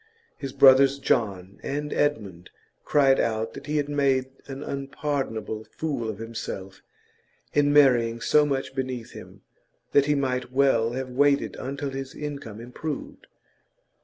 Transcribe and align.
His 0.35 0.51
brothers, 0.51 0.97
John 0.97 1.59
and 1.61 1.93
Edmund, 1.93 2.49
cried 2.85 3.19
out 3.19 3.53
that 3.53 3.67
he 3.67 3.77
had 3.77 3.87
made 3.87 4.31
an 4.47 4.63
unpardonable 4.63 5.63
fool 5.65 6.09
of 6.09 6.17
himself 6.17 6.81
in 7.53 7.71
marrying 7.71 8.19
so 8.19 8.43
much 8.43 8.73
beneath 8.73 9.11
him; 9.11 9.43
that 9.91 10.07
he 10.07 10.15
might 10.15 10.51
well 10.51 10.93
have 10.93 11.09
waited 11.11 11.55
until 11.57 11.91
his 11.91 12.15
income 12.15 12.59
improved. 12.59 13.27